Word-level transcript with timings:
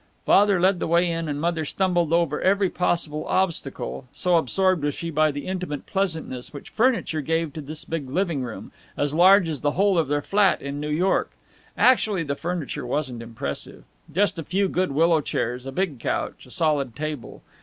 Father 0.25 0.59
led 0.59 0.79
the 0.79 0.87
way 0.87 1.11
in, 1.11 1.27
and 1.29 1.39
Mother 1.39 1.63
stumbled 1.63 2.11
over 2.11 2.41
every 2.41 2.71
possible 2.71 3.23
obstacle, 3.27 4.05
so 4.11 4.37
absorbed 4.37 4.83
was 4.83 4.95
she 4.95 5.11
by 5.11 5.29
the 5.29 5.45
intimate 5.45 5.85
pleasantness 5.85 6.51
which 6.51 6.71
furniture 6.71 7.21
gave 7.21 7.53
to 7.53 7.61
this 7.61 7.85
big 7.85 8.09
living 8.09 8.41
room 8.41 8.71
as 8.97 9.13
large 9.13 9.47
as 9.47 9.61
the 9.61 9.73
whole 9.73 9.99
of 9.99 10.07
their 10.07 10.23
flat 10.23 10.59
in 10.59 10.79
New 10.79 10.89
York. 10.89 11.33
Actually, 11.77 12.23
the 12.23 12.35
furniture 12.35 12.87
wasn't 12.87 13.21
impressive 13.21 13.83
just 14.11 14.39
a 14.39 14.43
few 14.43 14.67
good 14.67 14.91
willow 14.91 15.21
chairs, 15.21 15.67
a 15.67 15.71
big 15.71 15.99
couch, 15.99 16.47
a 16.47 16.49
solid 16.49 16.95
table. 16.95 17.43